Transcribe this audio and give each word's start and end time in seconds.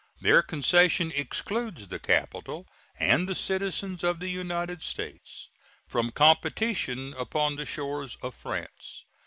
Their 0.19 0.41
concession 0.41 1.11
excludes 1.11 1.87
the 1.89 1.99
capital 1.99 2.67
and 2.97 3.29
the 3.29 3.35
citizens 3.35 4.03
of 4.03 4.17
the 4.19 4.29
United 4.29 4.81
States 4.81 5.49
from 5.87 6.09
competition 6.09 7.13
upon 7.19 7.55
the 7.55 7.67
shores 7.67 8.17
of 8.23 8.33
France. 8.33 9.03